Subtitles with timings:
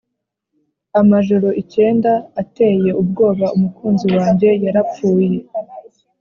[1.01, 2.11] amajoro icyenda
[2.41, 5.33] ateye ubwoba umukunzi wanjye yarapfuye,